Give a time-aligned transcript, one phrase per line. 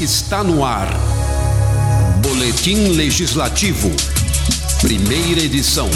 [0.00, 0.86] Está no ar.
[2.22, 3.90] Boletim Legislativo.
[4.80, 5.88] Primeira edição.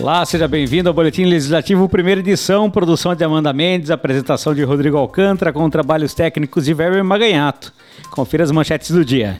[0.00, 4.96] Olá, seja bem-vindo ao Boletim Legislativo, primeira edição, produção de Amanda Mendes, apresentação de Rodrigo
[4.96, 7.74] Alcântara, com trabalhos técnicos de Weber Maganhato.
[8.10, 9.38] Confira as manchetes do dia.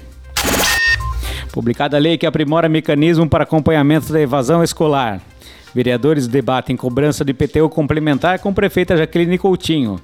[1.50, 5.22] Publicada a lei que aprimora mecanismo para acompanhamento da evasão escolar.
[5.74, 10.00] Vereadores debatem cobrança do IPTU complementar com prefeita Jaqueline Coutinho.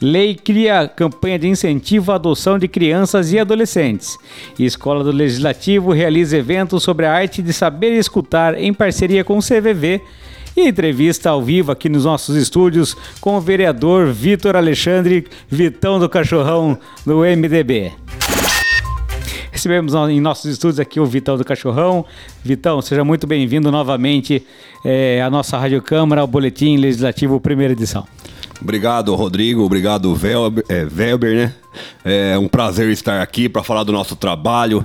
[0.00, 4.18] Lei cria campanha de incentivo à adoção de crianças e adolescentes.
[4.58, 9.42] Escola do Legislativo realiza eventos sobre a arte de saber escutar em parceria com o
[9.42, 10.00] CVV
[10.56, 16.08] e entrevista ao vivo aqui nos nossos estúdios com o vereador Vitor Alexandre Vitão do
[16.08, 17.92] Cachorrão do MDB.
[19.60, 22.02] Recebemos em nossos estúdios aqui o Vitão do Cachorrão.
[22.42, 24.42] Vitão, seja muito bem-vindo novamente
[24.82, 28.06] é, à nossa Rádio Câmara, ao Boletim Legislativo Primeira Edição.
[28.58, 29.62] Obrigado, Rodrigo.
[29.62, 31.54] Obrigado, Velber, é, Velber né?
[32.02, 34.82] É um prazer estar aqui para falar do nosso trabalho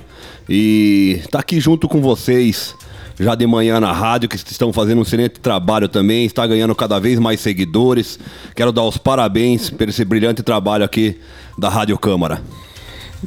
[0.49, 2.75] e estar tá aqui junto com vocês
[3.17, 6.99] já de manhã na rádio, que estão fazendo um excelente trabalho também, está ganhando cada
[6.99, 8.19] vez mais seguidores.
[8.53, 11.17] Quero dar os parabéns por esse brilhante trabalho aqui
[11.57, 12.41] da Rádio Câmara.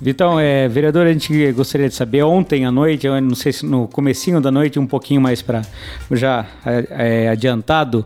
[0.00, 3.64] Vitão, é, vereador, a gente gostaria de saber, ontem à noite, eu não sei se
[3.64, 5.62] no comecinho da noite, um pouquinho mais para
[6.12, 8.05] já é, é, adiantado,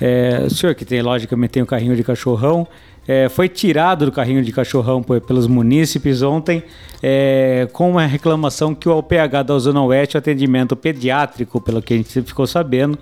[0.00, 2.66] é, o senhor que tem, logicamente, tem o carrinho de cachorrão,
[3.06, 6.62] é, foi tirado do carrinho de cachorrão pelos munícipes ontem
[7.02, 11.94] é, com uma reclamação que o OPH da Zona Oeste, o atendimento pediátrico, pelo que
[11.94, 12.96] a gente ficou sabendo,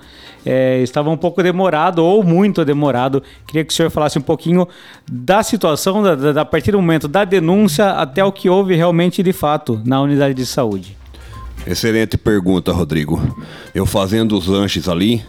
[0.45, 3.23] é, estava um pouco demorado ou muito demorado.
[3.47, 4.67] Queria que o senhor falasse um pouquinho
[5.11, 9.23] da situação, da, da, a partir do momento da denúncia até o que houve realmente
[9.23, 10.97] de fato na unidade de saúde.
[11.67, 13.21] Excelente pergunta, Rodrigo.
[13.75, 15.23] Eu fazendo os lanches ali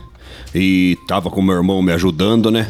[0.55, 2.67] e estava com meu irmão me ajudando, né?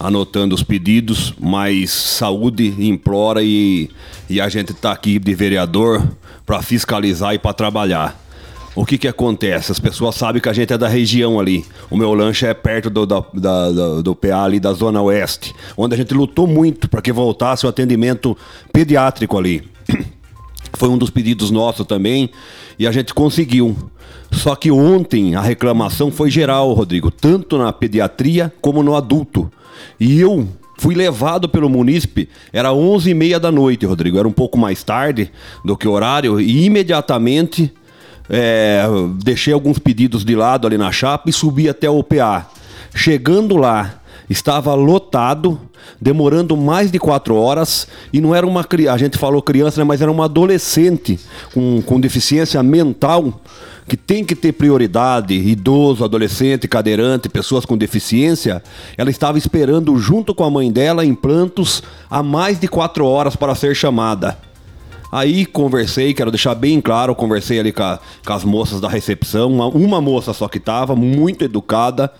[0.00, 3.90] Anotando os pedidos, mas saúde implora e,
[4.30, 6.02] e a gente está aqui de vereador
[6.46, 8.18] para fiscalizar e para trabalhar.
[8.74, 9.70] O que que acontece?
[9.70, 11.66] As pessoas sabem que a gente é da região ali.
[11.90, 15.94] O meu lanche é perto do, da, da, do PA ali da Zona Oeste, onde
[15.94, 18.36] a gente lutou muito para que voltasse o atendimento
[18.72, 19.68] pediátrico ali.
[20.74, 22.30] Foi um dos pedidos nossos também
[22.78, 23.76] e a gente conseguiu.
[24.32, 29.50] Só que ontem a reclamação foi geral, Rodrigo, tanto na pediatria como no adulto.
[29.98, 30.48] E eu
[30.78, 34.82] fui levado pelo munícipe, era 11 e meia da noite, Rodrigo, era um pouco mais
[34.82, 35.30] tarde
[35.62, 37.70] do que o horário, e imediatamente
[38.30, 38.82] é,
[39.22, 42.48] deixei alguns pedidos de lado ali na chapa e subi até o PA.
[42.94, 45.60] Chegando lá, estava lotado,
[46.00, 50.00] demorando mais de quatro horas, e não era uma a gente falou criança, né, mas
[50.00, 51.20] era uma adolescente
[51.52, 53.40] com, com deficiência mental
[53.90, 58.62] que tem que ter prioridade, idoso, adolescente, cadeirante, pessoas com deficiência,
[58.96, 63.34] ela estava esperando junto com a mãe dela em plantos há mais de quatro horas
[63.34, 64.38] para ser chamada.
[65.10, 69.50] Aí conversei, quero deixar bem claro, conversei ali com, a, com as moças da recepção,
[69.50, 72.12] uma, uma moça só que estava, muito educada,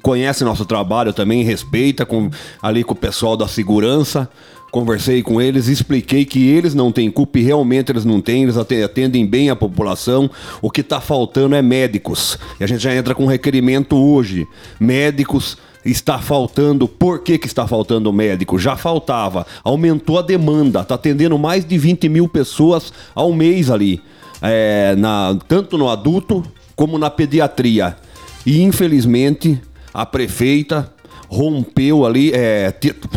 [0.00, 2.30] conhece nosso trabalho também, respeita com,
[2.62, 4.30] ali com o pessoal da segurança.
[4.70, 8.56] Conversei com eles, expliquei que eles não têm culpa e realmente eles não têm, eles
[8.56, 10.30] atendem bem a população.
[10.60, 12.38] O que está faltando é médicos.
[12.60, 14.46] E a gente já entra com um requerimento hoje.
[14.78, 16.86] Médicos está faltando.
[16.86, 18.58] Por que, que está faltando médico?
[18.58, 19.46] Já faltava.
[19.64, 20.80] Aumentou a demanda.
[20.80, 24.02] Está atendendo mais de 20 mil pessoas ao mês ali.
[24.42, 26.44] É, na, tanto no adulto
[26.76, 27.96] como na pediatria.
[28.44, 29.60] E infelizmente
[29.92, 30.92] a prefeita
[31.28, 32.74] rompeu ali, é,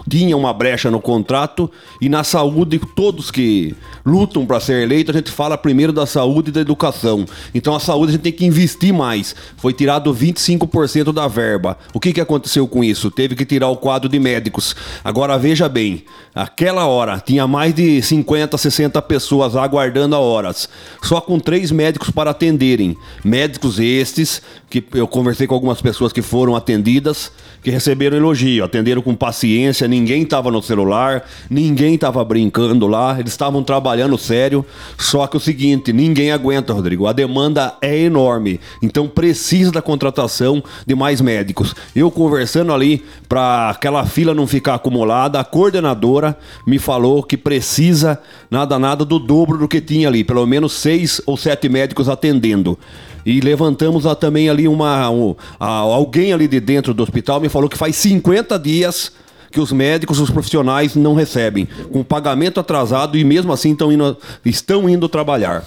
[0.10, 3.74] tinha uma brecha no contrato e na saúde, todos que
[4.06, 7.26] lutam para ser eleito, a gente fala primeiro da saúde e da educação.
[7.56, 9.34] Então a saúde a gente tem que investir mais.
[9.58, 11.78] Foi tirado 25% da verba.
[11.94, 13.10] O que, que aconteceu com isso?
[13.10, 14.76] Teve que tirar o quadro de médicos.
[15.04, 16.04] Agora veja bem,
[16.36, 20.68] aquela hora tinha mais de 50, 60 pessoas aguardando a horas,
[21.02, 22.98] só com três médicos para atenderem.
[23.24, 27.32] Médicos estes, que eu conversei com algumas pessoas que foram atendidas,
[27.64, 33.32] que receberam elogio, atenderam com paciência, ninguém estava no celular, ninguém estava brincando lá, eles
[33.32, 34.66] estavam trabalhando sério.
[34.98, 40.64] Só que o seguinte, ninguém aguenta, Rodrigo, a demanda é enorme, então precisa da contratação
[40.86, 41.76] de mais médicos.
[41.96, 48.20] Eu conversando ali para aquela fila não ficar acumulada, a coordenadora me falou que precisa
[48.50, 52.78] nada nada do dobro do que tinha ali, pelo menos seis ou sete médicos atendendo.
[53.26, 55.09] E levantamos a, também ali uma.
[55.09, 59.14] Um, a, alguém ali de dentro do hospital me falou que faz 50 dias
[59.52, 64.18] que os médicos, os profissionais não recebem, com pagamento atrasado e mesmo assim estão indo,
[64.46, 65.64] estão indo trabalhar.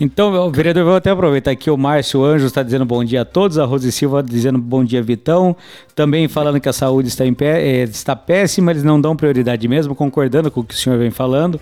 [0.00, 3.58] Então, vereador, vou até aproveitar aqui o Márcio Anjos está dizendo bom dia a todos,
[3.58, 5.56] a Rose Silva dizendo bom dia, Vitão,
[5.94, 9.94] também falando que a saúde está, pé, é, está péssima, eles não dão prioridade mesmo,
[9.94, 11.60] concordando com o que o senhor vem falando.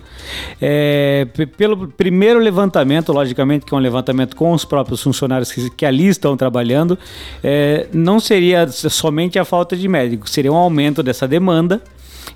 [0.59, 5.85] É, pelo primeiro levantamento, logicamente que é um levantamento com os próprios funcionários que, que
[5.85, 6.97] ali estão trabalhando,
[7.43, 11.62] é, não seria somente a falta de médicos, seria um aumento dessa demanda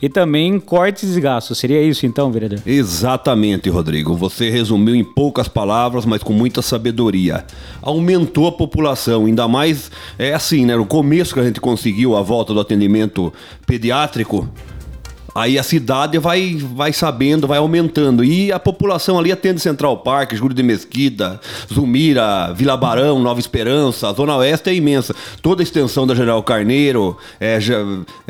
[0.02, 1.58] e também cortes de gastos.
[1.58, 2.60] Seria isso então, vereador?
[2.66, 4.16] Exatamente, Rodrigo.
[4.16, 7.46] Você resumiu em poucas palavras, mas com muita sabedoria.
[7.82, 10.76] Aumentou a população, ainda mais é assim, né?
[10.76, 13.34] No começo que a gente conseguiu a volta do atendimento
[13.66, 14.48] pediátrico,
[15.38, 18.24] Aí a cidade vai, vai sabendo, vai aumentando.
[18.24, 21.40] E a população ali atende Central Park, Júlio de Mesquita,
[21.72, 24.10] Zumira, Vila Barão, Nova Esperança.
[24.10, 25.16] A Zona Oeste é imensa.
[25.40, 27.60] Toda a extensão da General Carneiro, é,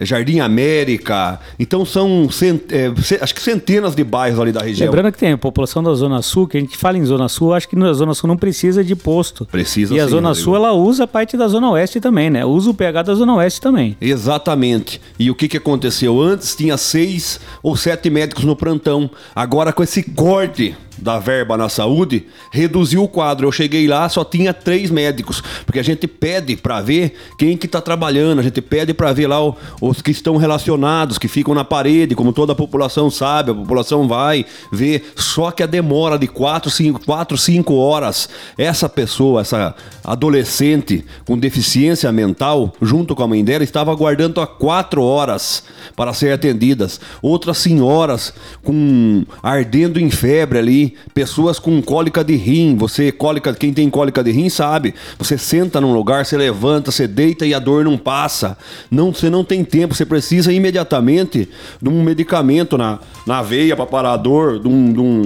[0.01, 1.39] Jardim América.
[1.57, 4.87] Então são cent, é, acho que centenas de bairros ali da região.
[4.87, 7.53] Lembrando que tem a população da Zona Sul, que a gente fala em Zona Sul,
[7.53, 9.45] acho que na Zona Sul não precisa de posto.
[9.45, 10.43] Precisa E a sim, Zona Rodrigo.
[10.43, 12.43] Sul ela usa a parte da Zona Oeste também, né?
[12.43, 13.95] Usa o PH da Zona Oeste também.
[14.01, 14.99] Exatamente.
[15.17, 16.21] E o que, que aconteceu?
[16.21, 19.07] Antes tinha seis ou sete médicos no plantão.
[19.35, 23.45] Agora, com esse corte da verba na saúde, reduziu o quadro.
[23.45, 27.67] Eu cheguei lá, só tinha três médicos, porque a gente pede para ver quem que
[27.67, 31.53] está trabalhando, a gente pede para ver lá o- os que estão relacionados, que ficam
[31.53, 36.17] na parede, como toda a população sabe, a população vai ver, só que a demora
[36.17, 38.27] de quatro, cinco, quatro, cinco horas,
[38.57, 44.47] essa pessoa, essa adolescente com deficiência mental, junto com a mãe dela, estava aguardando há
[44.47, 45.63] quatro horas
[45.95, 46.31] para ser
[46.77, 47.01] atendidas.
[47.21, 48.33] Outras senhoras
[48.63, 52.75] com ardendo em febre ali, pessoas com cólica de rim.
[52.77, 54.93] Você cólica, quem tem cólica de rim sabe.
[55.17, 58.57] Você senta num lugar, você levanta, você deita e a dor não passa.
[58.89, 61.49] Não, você não tem tempo, você precisa imediatamente
[61.81, 65.21] de um medicamento na, na veia para parar a dor, de um, de um,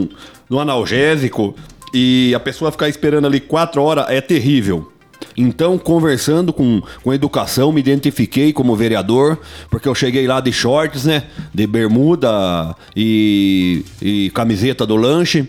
[0.50, 1.54] de um analgésico.
[1.94, 4.90] E a pessoa ficar esperando ali quatro horas é terrível.
[5.36, 9.38] Então, conversando com, com educação, me identifiquei como vereador,
[9.70, 11.24] porque eu cheguei lá de shorts, né?
[11.54, 15.48] De bermuda e, e camiseta do lanche.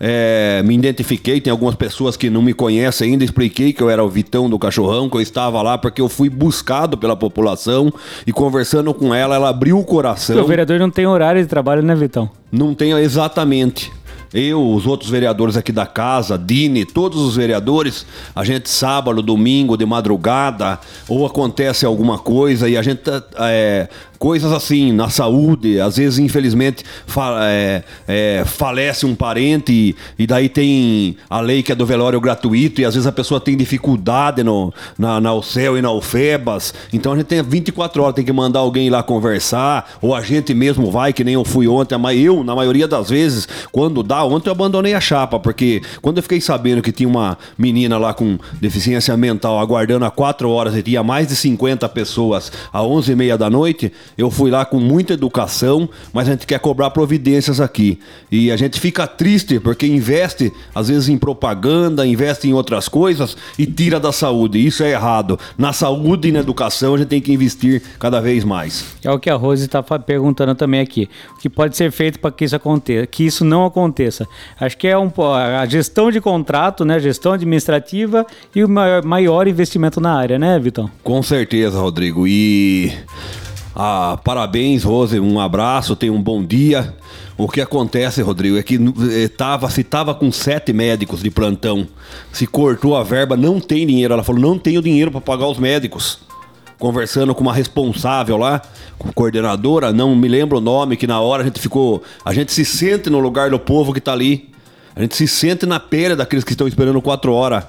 [0.00, 4.02] É, me identifiquei, tem algumas pessoas que não me conhecem ainda, expliquei que eu era
[4.04, 7.92] o Vitão do Cachorrão, que eu estava lá porque eu fui buscado pela população
[8.26, 10.42] e conversando com ela, ela abriu o coração.
[10.42, 12.28] O vereador não tem horário de trabalho, né, Vitão?
[12.50, 13.92] Não tenho exatamente.
[14.34, 18.04] Eu, os outros vereadores aqui da casa, Dini, todos os vereadores,
[18.34, 23.88] a gente sábado, domingo, de madrugada, ou acontece alguma coisa e a gente tá, é,
[24.24, 30.26] coisas assim na saúde, às vezes infelizmente fa- é, é, falece um parente e, e
[30.26, 33.54] daí tem a lei que é do velório gratuito e às vezes a pessoa tem
[33.54, 38.24] dificuldade no, na, na UCEL e na UFEBAS, então a gente tem 24 horas, tem
[38.24, 41.98] que mandar alguém lá conversar, ou a gente mesmo vai, que nem eu fui ontem,
[41.98, 46.16] mas eu, na maioria das vezes, quando dá, ontem eu abandonei a chapa, porque quando
[46.16, 50.74] eu fiquei sabendo que tinha uma menina lá com deficiência mental aguardando há 4 horas
[50.74, 55.14] e tinha mais de 50 pessoas às 11h30 da noite, eu fui lá com muita
[55.14, 57.98] educação, mas a gente quer cobrar providências aqui.
[58.30, 63.36] E a gente fica triste porque investe, às vezes, em propaganda, investe em outras coisas
[63.58, 64.64] e tira da saúde.
[64.64, 65.38] Isso é errado.
[65.58, 68.84] Na saúde e na educação a gente tem que investir cada vez mais.
[69.04, 71.08] É o que a Rose está perguntando também aqui.
[71.36, 74.26] O que pode ser feito para que isso aconteça, que isso não aconteça?
[74.60, 79.48] Acho que é um, a gestão de contrato, né, gestão administrativa e o maior, maior
[79.48, 80.90] investimento na área, né, Vitão?
[81.02, 82.26] Com certeza, Rodrigo.
[82.26, 82.92] E
[83.74, 85.18] ah, parabéns, Rose.
[85.18, 86.94] Um abraço, tenha um bom dia.
[87.36, 91.86] O que acontece, Rodrigo, é que eh, tava, se tava com sete médicos de plantão,
[92.32, 94.14] se cortou a verba, não tem dinheiro.
[94.14, 96.20] Ela falou, não tenho dinheiro para pagar os médicos.
[96.78, 98.62] Conversando com uma responsável lá,
[98.96, 102.02] com coordenadora, não me lembro o nome, que na hora a gente ficou.
[102.24, 104.50] A gente se sente no lugar do povo que tá ali.
[104.94, 107.64] A gente se sente na pele daqueles que estão esperando quatro horas.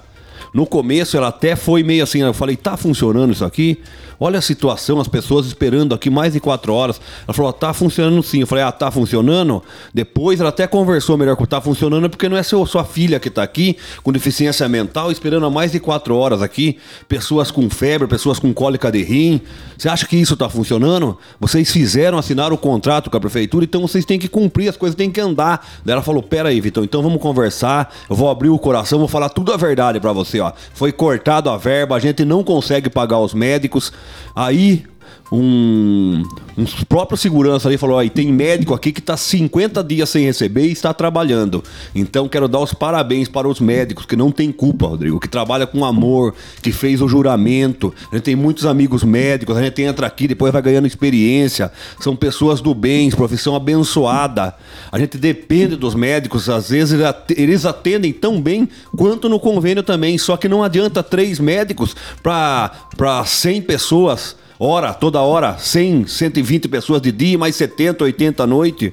[0.55, 3.77] No começo ela até foi meio assim, eu falei, tá funcionando isso aqui?
[4.17, 7.01] Olha a situação, as pessoas esperando aqui mais de quatro horas.
[7.27, 8.39] Ela falou, tá funcionando sim.
[8.39, 9.61] Eu falei, ah, tá funcionando?
[9.93, 13.29] Depois ela até conversou melhor com tá funcionando porque não é seu, sua filha que
[13.29, 16.77] tá aqui com deficiência mental esperando há mais de quatro horas aqui.
[17.09, 19.41] Pessoas com febre, pessoas com cólica de rim.
[19.77, 21.17] Você acha que isso tá funcionando?
[21.37, 24.95] Vocês fizeram assinar o contrato com a prefeitura, então vocês têm que cumprir, as coisas
[24.95, 25.67] têm que andar.
[25.83, 27.93] Daí ela falou, pera aí, Vitão, então vamos conversar.
[28.09, 30.44] Eu vou abrir o coração, vou falar tudo a verdade pra você.
[30.73, 33.91] Foi cortado a verba, a gente não consegue pagar os médicos.
[34.35, 34.85] Aí
[35.31, 36.23] um,
[36.57, 40.67] um próprio segurança ali falou: aí tem médico aqui que está 50 dias sem receber
[40.67, 41.63] e está trabalhando.
[41.93, 45.65] Então quero dar os parabéns para os médicos que não tem culpa, Rodrigo, que trabalha
[45.65, 47.93] com amor, que fez o juramento.
[48.11, 51.71] A gente tem muitos amigos médicos, a gente entra aqui, depois vai ganhando experiência.
[51.99, 54.55] São pessoas do bem, profissão abençoada.
[54.91, 56.99] A gente depende dos médicos, às vezes
[57.35, 60.17] eles atendem tão bem quanto no convênio também.
[60.17, 67.01] Só que não adianta três médicos para 100 pessoas hora, toda hora, 100, 120 pessoas
[67.01, 68.91] de dia, mais 70, 80 à noite.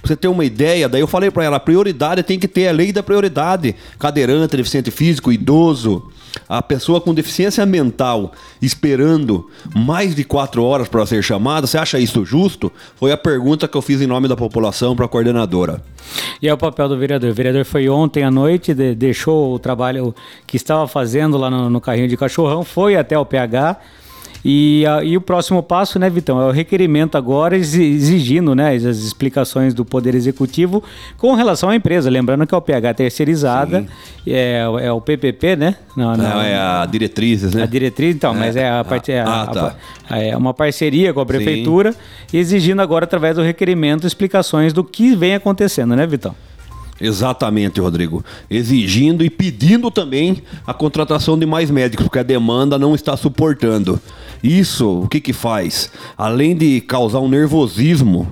[0.00, 2.68] Pra você ter uma ideia, daí eu falei para ela, a prioridade tem que ter
[2.68, 3.74] a lei da prioridade.
[3.98, 6.10] Cadeirante, deficiente físico, idoso,
[6.48, 11.98] a pessoa com deficiência mental esperando mais de quatro horas para ser chamada, você acha
[11.98, 12.70] isso justo?
[12.96, 15.82] Foi a pergunta que eu fiz em nome da população para a coordenadora.
[16.42, 17.30] E é o papel do vereador.
[17.30, 20.14] O vereador foi ontem à noite, de, deixou o trabalho
[20.46, 23.78] que estava fazendo lá no, no carrinho de cachorrão, foi até o PH
[24.44, 28.84] e, a, e o próximo passo, né, Vitão, é o requerimento agora exigindo né, as
[28.84, 30.84] explicações do Poder Executivo
[31.16, 32.10] com relação à empresa.
[32.10, 33.86] Lembrando que é o PH terceirizada,
[34.26, 35.76] é, é, o PPP, né?
[35.96, 37.62] Não, não, não, é a diretrizes, né?
[37.62, 38.38] A diretriz, então, é.
[38.38, 39.74] mas é, a parte, é, ah, tá.
[40.10, 41.92] a, é uma parceria com a prefeitura,
[42.26, 42.36] Sim.
[42.36, 46.34] exigindo agora, através do requerimento, explicações do que vem acontecendo, né, Vitão?
[47.04, 48.24] Exatamente, Rodrigo.
[48.50, 54.00] Exigindo e pedindo também a contratação de mais médicos, porque a demanda não está suportando.
[54.42, 55.90] Isso, o que que faz?
[56.16, 58.26] Além de causar um nervosismo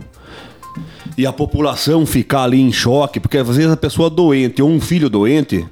[1.19, 4.81] e a população ficar ali em choque, porque às vezes a pessoa doente ou um
[4.81, 5.67] filho doente,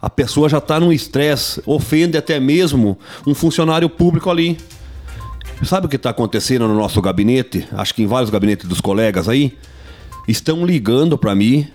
[0.00, 4.56] a pessoa já está num estresse, ofende até mesmo um funcionário público ali.
[5.62, 7.68] Sabe o que está acontecendo no nosso gabinete?
[7.72, 9.52] Acho que em vários gabinetes dos colegas aí.
[10.26, 11.66] Estão ligando para mim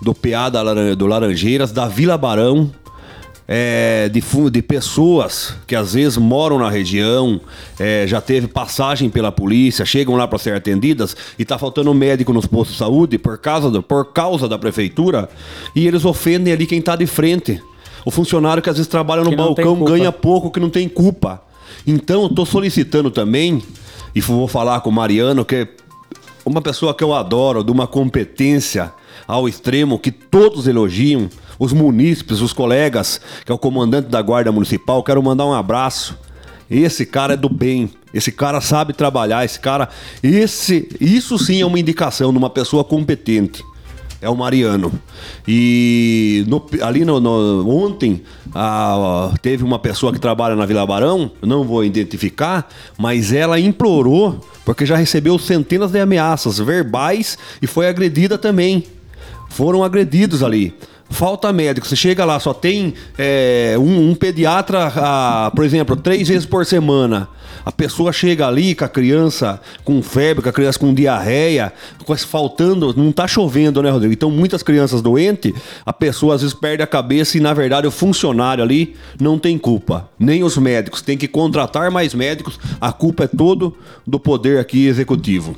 [0.00, 2.70] do PA da, do Laranjeiras, da Vila Barão,
[3.52, 7.40] é, de, de pessoas que às vezes moram na região,
[7.80, 12.32] é, já teve passagem pela polícia, chegam lá para ser atendidas e está faltando médico
[12.32, 15.28] nos postos de saúde por causa, do, por causa da prefeitura
[15.74, 17.60] e eles ofendem ali quem está de frente.
[18.06, 21.42] O funcionário que às vezes trabalha no que balcão ganha pouco, que não tem culpa.
[21.84, 23.60] Então eu estou solicitando também,
[24.14, 25.68] e vou falar com o Mariano, que é
[26.44, 28.92] uma pessoa que eu adoro, de uma competência
[29.26, 34.50] ao extremo que todos elogiam, os munícipes, os colegas, que é o comandante da Guarda
[34.50, 36.18] Municipal, quero mandar um abraço.
[36.70, 37.90] Esse cara é do bem.
[38.14, 39.88] Esse cara sabe trabalhar, esse cara,
[40.22, 43.62] esse, isso sim é uma indicação de uma pessoa competente.
[44.22, 44.92] É o Mariano.
[45.48, 48.22] E no, ali no, no ontem
[48.54, 54.40] a, teve uma pessoa que trabalha na Vila Barão, não vou identificar, mas ela implorou
[54.64, 58.84] porque já recebeu centenas de ameaças verbais e foi agredida também
[59.50, 60.74] foram agredidos ali.
[61.10, 61.86] Falta médico.
[61.86, 66.64] Você chega lá, só tem é, um, um, pediatra, ah, por exemplo, três vezes por
[66.64, 67.28] semana.
[67.66, 71.72] A pessoa chega ali com a criança com febre, com a criança com diarreia,
[72.26, 74.14] faltando, não está chovendo, né, Rodrigo?
[74.14, 75.52] Então, muitas crianças doentes,
[75.84, 79.58] a pessoa às vezes perde a cabeça e, na verdade, o funcionário ali não tem
[79.58, 80.08] culpa.
[80.18, 81.02] Nem os médicos.
[81.02, 82.58] Tem que contratar mais médicos.
[82.80, 83.76] A culpa é todo
[84.06, 85.56] do poder aqui executivo.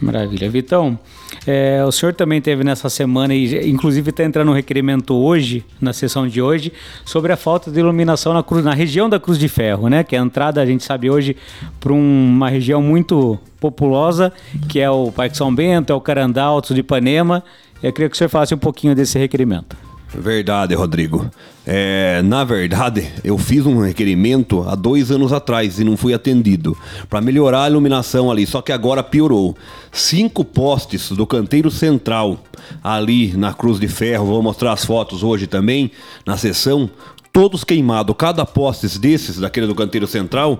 [0.00, 0.50] Maravilha.
[0.50, 0.98] Vitão,
[1.46, 5.92] é, o senhor também teve nessa semana, e inclusive está entrando um requerimento hoje, na
[5.92, 6.72] sessão de hoje,
[7.04, 10.02] sobre a falta de iluminação na, cruz, na região da Cruz de Ferro, né?
[10.02, 11.36] Que é a entrada, a gente sabe hoje,
[11.78, 14.32] para um, uma região muito populosa,
[14.68, 17.42] que é o Parque São Bento, é o Carandá, Altos de Ipanema.
[17.82, 19.85] Eu queria que o senhor falasse um pouquinho desse requerimento.
[20.18, 21.30] Verdade, Rodrigo.
[21.66, 26.76] É, na verdade, eu fiz um requerimento há dois anos atrás e não fui atendido
[27.08, 29.56] para melhorar a iluminação ali, só que agora piorou.
[29.92, 32.38] Cinco postes do canteiro central
[32.82, 35.90] ali na Cruz de Ferro, vou mostrar as fotos hoje também
[36.24, 36.88] na sessão,
[37.32, 38.14] todos queimados.
[38.16, 40.58] Cada poste desses, daquele do canteiro central,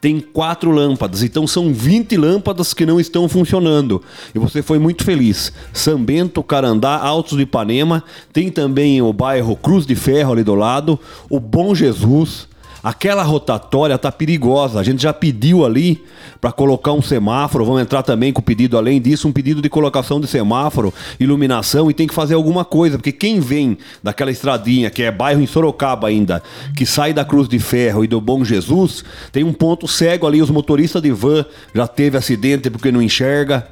[0.00, 4.02] tem quatro lâmpadas, então são 20 lâmpadas que não estão funcionando.
[4.34, 5.52] E você foi muito feliz.
[5.72, 10.54] São Bento, Carandá, Altos de Ipanema, tem também o bairro Cruz de Ferro ali do
[10.54, 12.48] lado, o Bom Jesus,
[12.82, 14.78] Aquela rotatória tá perigosa.
[14.78, 16.02] A gente já pediu ali
[16.40, 17.64] para colocar um semáforo.
[17.64, 21.90] Vamos entrar também com o pedido, além disso, um pedido de colocação de semáforo, iluminação
[21.90, 25.46] e tem que fazer alguma coisa, porque quem vem daquela estradinha, que é bairro em
[25.46, 26.42] Sorocaba ainda,
[26.76, 30.40] que sai da Cruz de Ferro e do Bom Jesus, tem um ponto cego ali.
[30.40, 31.44] Os motoristas de van
[31.74, 33.66] já teve acidente porque não enxerga.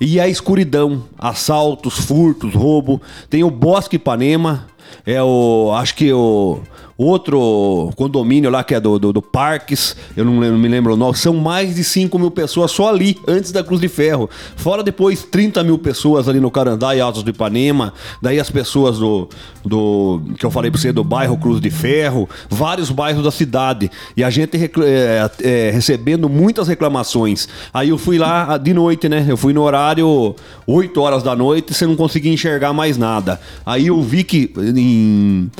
[0.00, 3.00] E a escuridão, assaltos, furtos, roubo.
[3.30, 4.66] Tem o Bosque Ipanema,
[5.06, 5.72] é o.
[5.74, 6.60] Acho que o
[6.96, 10.96] outro condomínio lá que é do, do, do Parques, eu não, não, me lembro o
[10.96, 14.30] nome, são mais de 5 mil pessoas só ali, antes da Cruz de Ferro.
[14.56, 18.98] Fora depois 30 mil pessoas ali no Carandá e Altos do Ipanema, daí as pessoas
[18.98, 19.28] do,
[19.64, 23.90] do que eu falei pra você, do bairro Cruz de Ferro, vários bairros da cidade.
[24.16, 27.48] E a gente é, é, recebendo muitas reclamações.
[27.72, 29.24] Aí eu fui lá de noite, né?
[29.28, 30.34] Eu fui no horário
[30.66, 33.40] 8 horas da noite, você não conseguia enxergar mais nada.
[33.64, 35.50] Aí eu vi que em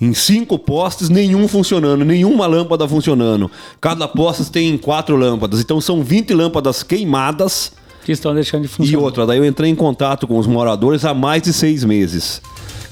[0.00, 3.50] em cinco postes, nenhum funcionando, nenhuma lâmpada funcionando.
[3.80, 7.72] Cada poste tem quatro lâmpadas, então são 20 lâmpadas queimadas.
[8.04, 8.92] Que estão deixando de funcionar.
[8.92, 12.42] E outra, daí eu entrei em contato com os moradores há mais de seis meses.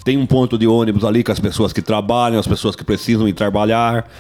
[0.05, 3.29] Tem um ponto de ônibus ali com as pessoas que trabalham, as pessoas que precisam
[3.29, 4.11] ir trabalhar.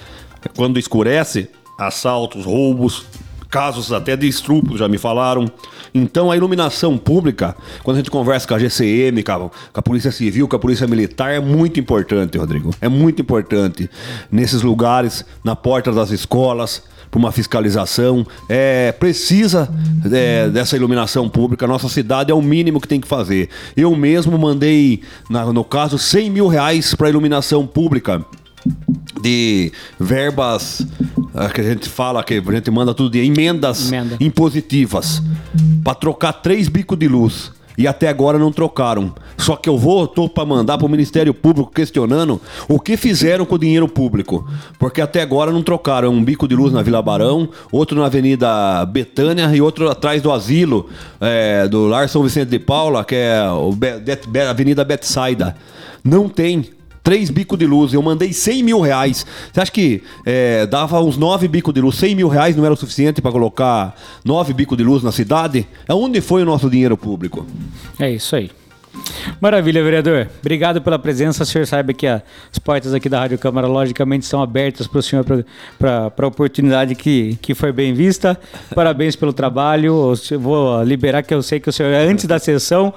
[0.54, 1.48] Quando escurece,
[1.78, 3.04] assaltos, roubos,
[3.52, 5.44] casos até de estupro, já me falaram.
[5.94, 9.82] Então a iluminação pública, quando a gente conversa com a GCM, com a, com a,
[9.82, 12.74] Polícia Civil, com a Polícia Militar, é muito importante, Rodrigo.
[12.80, 13.90] É muito importante.
[14.30, 18.26] Nesses lugares, na porta das escolas, para uma fiscalização.
[18.48, 19.68] É, precisa
[20.10, 21.66] é, dessa iluminação pública.
[21.66, 23.50] Nossa cidade é o mínimo que tem que fazer.
[23.76, 28.24] Eu mesmo mandei, na, no caso, 100 mil reais para iluminação pública
[29.22, 30.86] de verbas
[31.34, 34.16] ah, que a gente fala, que a gente manda tudo de emendas Emenda.
[34.20, 35.22] impositivas
[35.82, 37.52] para trocar três bicos de luz.
[37.76, 39.14] E até agora não trocaram.
[39.38, 43.46] Só que eu vou, tô para mandar para o Ministério Público questionando o que fizeram
[43.46, 44.46] com o dinheiro público.
[44.78, 46.12] Porque até agora não trocaram.
[46.12, 50.30] Um bico de luz na Vila Barão, outro na Avenida Betânia e outro atrás do
[50.30, 50.88] asilo
[51.20, 55.56] é, do Lar São Vicente de Paula, que é a Avenida Betsaida.
[56.04, 56.68] Não tem
[57.02, 57.92] três bicos de luz.
[57.92, 59.26] Eu mandei 100 mil reais.
[59.52, 61.96] Você acha que é, dava uns nove bicos de luz?
[61.96, 63.94] 100 mil reais não era o suficiente para colocar
[64.24, 65.66] nove bicos de luz na cidade?
[65.88, 67.46] É onde foi o nosso dinheiro público?
[67.98, 68.50] É isso aí.
[69.40, 70.28] Maravilha, vereador.
[70.40, 71.42] Obrigado pela presença.
[71.42, 72.22] O senhor sabe que as
[72.62, 75.24] portas aqui da Rádio Câmara, logicamente, são abertas para o senhor
[75.78, 78.38] para a oportunidade que, que foi bem vista.
[78.74, 80.12] Parabéns pelo trabalho.
[80.30, 82.92] Eu vou liberar, que eu sei que o senhor, antes da sessão,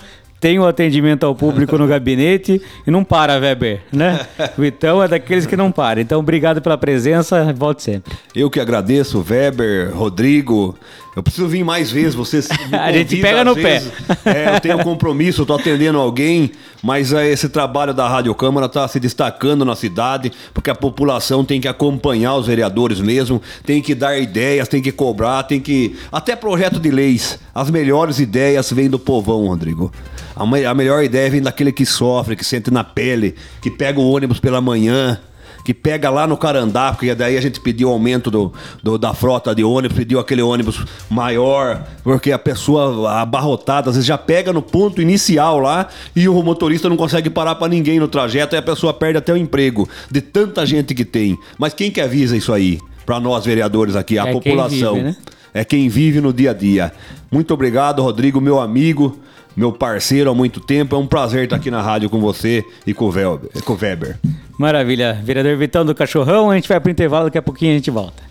[0.46, 4.28] tem o atendimento ao público no gabinete e não para, Weber, né?
[4.56, 6.00] O Vitão é daqueles que não para.
[6.00, 8.16] Então, obrigado pela presença, volte sempre.
[8.36, 10.78] Eu que agradeço, Weber, Rodrigo.
[11.16, 13.90] Eu preciso vir mais vezes, vocês A gente pega no vezes.
[14.24, 14.52] pé.
[14.52, 16.52] É, eu tenho compromisso, estou atendendo alguém,
[16.84, 21.44] mas é, esse trabalho da Rádio Câmara está se destacando na cidade, porque a população
[21.44, 25.96] tem que acompanhar os vereadores mesmo, tem que dar ideias, tem que cobrar, tem que.
[26.12, 27.40] Até projeto de leis.
[27.54, 29.92] As melhores ideias vêm do povão, Rodrigo.
[30.36, 34.00] A, me a melhor ideia vem daquele que sofre, que sente na pele, que pega
[34.00, 35.20] o ônibus pela manhã,
[35.65, 39.56] que pega lá no Carandá, porque daí a gente pediu aumento do, do, da frota
[39.56, 44.62] de ônibus, pediu aquele ônibus maior, porque a pessoa abarrotada, às vezes já pega no
[44.62, 48.62] ponto inicial lá e o motorista não consegue parar para ninguém no trajeto e a
[48.62, 51.36] pessoa perde até o emprego, de tanta gente que tem.
[51.57, 52.77] Mas quem que avisa isso aí?
[53.03, 54.94] Para nós vereadores aqui, a é população.
[54.94, 55.16] Quem vive, né?
[55.51, 56.92] É quem vive no dia a dia.
[57.31, 59.20] Muito obrigado, Rodrigo, meu amigo
[59.55, 60.96] meu parceiro há muito tempo.
[60.96, 63.50] É um prazer estar aqui na rádio com você e com o Weber.
[63.63, 64.18] Com o Weber.
[64.57, 65.20] Maravilha.
[65.24, 67.91] Vereador Vitão do Cachorrão, a gente vai para o intervalo, daqui a pouquinho a gente
[67.91, 68.24] volta.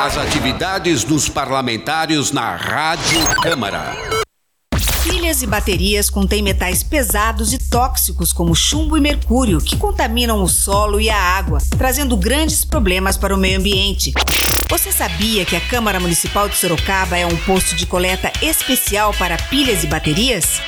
[0.00, 4.25] As atividades dos parlamentares na Rádio Câmara.
[5.08, 10.48] Pilhas e baterias contêm metais pesados e tóxicos como chumbo e mercúrio, que contaminam o
[10.48, 14.12] solo e a água, trazendo grandes problemas para o meio ambiente.
[14.68, 19.36] Você sabia que a Câmara Municipal de Sorocaba é um posto de coleta especial para
[19.36, 20.60] pilhas e baterias?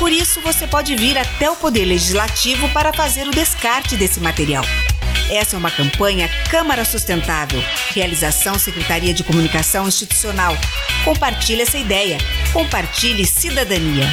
[0.00, 4.64] Por isso, você pode vir até o Poder Legislativo para fazer o descarte desse material.
[5.30, 7.62] Essa é uma campanha Câmara Sustentável.
[7.94, 10.56] Realização Secretaria de Comunicação Institucional.
[11.04, 12.18] Compartilhe essa ideia.
[12.52, 14.12] Compartilhe cidadania.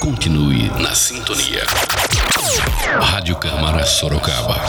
[0.00, 1.64] Continue na sintonia.
[3.00, 4.60] Rádio Câmara Sorocaba.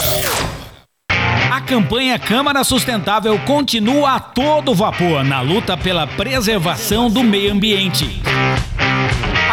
[1.51, 8.21] A campanha Câmara Sustentável continua a todo vapor na luta pela preservação do meio ambiente.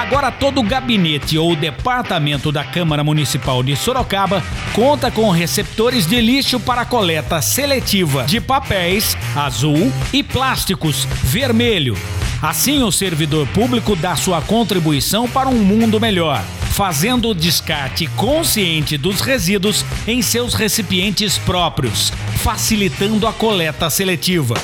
[0.07, 4.41] Agora todo o gabinete ou departamento da Câmara Municipal de Sorocaba
[4.73, 11.99] conta com receptores de lixo para coleta seletiva de papéis azul e plásticos vermelho.
[12.41, 16.41] Assim o servidor público dá sua contribuição para um mundo melhor,
[16.71, 22.13] fazendo o descarte consciente dos resíduos em seus recipientes próprios,
[22.45, 24.55] facilitando a coleta seletiva.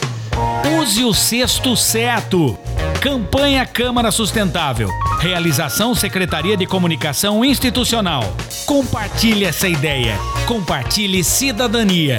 [0.81, 2.57] Use o cesto certo.
[3.03, 4.89] Campanha Câmara Sustentável.
[5.19, 8.23] Realização Secretaria de Comunicação Institucional.
[8.65, 10.17] Compartilhe essa ideia.
[10.47, 12.19] Compartilhe cidadania.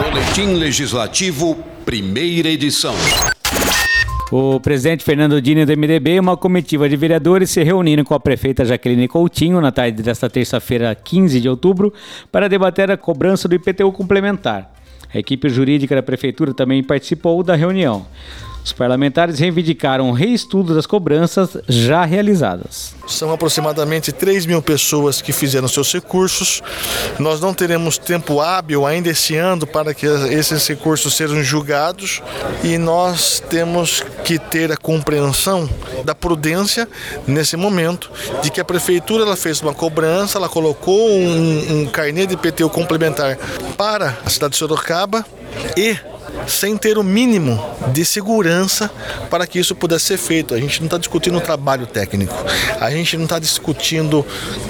[0.00, 2.94] Boletim Legislativo, primeira edição.
[4.30, 8.20] O presidente Fernando Dini do MDB e uma comitiva de vereadores se reuniram com a
[8.20, 11.92] prefeita Jaqueline Coutinho na tarde desta terça-feira, 15 de outubro,
[12.30, 14.79] para debater a cobrança do IPTU complementar.
[15.12, 18.06] A equipe jurídica da prefeitura também participou da reunião.
[18.64, 22.94] Os parlamentares reivindicaram o reestudo das cobranças já realizadas.
[23.06, 26.62] São aproximadamente 3 mil pessoas que fizeram seus recursos.
[27.18, 32.22] Nós não teremos tempo hábil ainda esse ano para que esses recursos sejam julgados
[32.62, 35.68] e nós temos que ter a compreensão
[36.04, 36.88] da prudência
[37.26, 38.10] nesse momento
[38.42, 42.68] de que a prefeitura ela fez uma cobrança, ela colocou um, um carnê de IPTU
[42.68, 43.36] complementar
[43.76, 45.24] para a cidade de Sorocaba
[45.76, 45.96] e
[46.46, 48.90] sem ter o mínimo de segurança
[49.28, 50.54] para que isso pudesse ser feito.
[50.54, 52.34] A gente não está discutindo o trabalho técnico,
[52.80, 54.24] a gente não está discutindo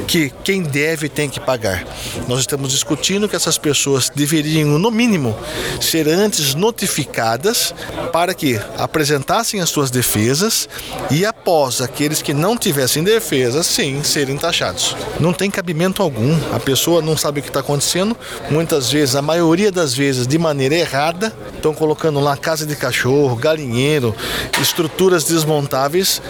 [0.06, 1.84] que quem deve tem que pagar.
[2.28, 5.36] Nós estamos discutindo que essas pessoas deveriam, no mínimo,
[5.80, 7.74] ser antes notificadas
[8.12, 10.68] para que apresentassem as suas defesas
[11.10, 14.96] e após aqueles que não tivessem defesa, sim, serem taxados.
[15.18, 18.16] Não tem cabimento algum, a pessoa não sabe o que está acontecendo,
[18.50, 23.36] muitas vezes, a maioria das vezes, de maneira errada, estão colocando lá casa de cachorro,
[23.36, 24.14] galinheiro,
[24.60, 26.20] estruturas desmontáveis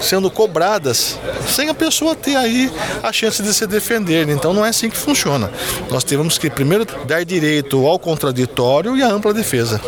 [0.00, 2.70] sendo cobradas sem a pessoa ter aí
[3.02, 4.28] a chance de se defender.
[4.28, 5.50] Então não é assim que funciona.
[5.90, 9.80] Nós temos que primeiro dar direito ao contraditório e à ampla defesa.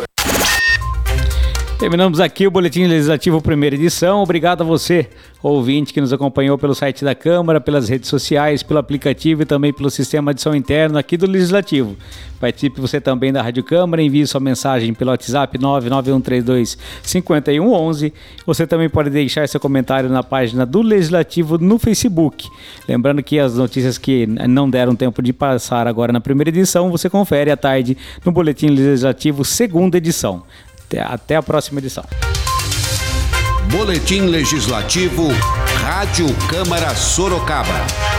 [1.77, 4.23] Terminamos aqui o Boletim Legislativo Primeira Edição.
[4.23, 5.09] Obrigado a você,
[5.43, 9.73] ouvinte, que nos acompanhou pelo site da Câmara, pelas redes sociais, pelo aplicativo e também
[9.73, 11.97] pelo sistema de som interno aqui do Legislativo.
[12.39, 18.13] Participe você também da Rádio Câmara, envie sua mensagem pelo WhatsApp 99132 5111.
[18.45, 22.47] Você também pode deixar seu comentário na página do Legislativo no Facebook.
[22.87, 27.09] Lembrando que as notícias que não deram tempo de passar agora na primeira edição, você
[27.09, 30.43] confere à tarde no Boletim Legislativo, segunda edição.
[30.87, 32.03] Até, até a próxima edição.
[33.71, 35.27] Boletim Legislativo,
[35.81, 38.14] Rádio Câmara Sorocaba.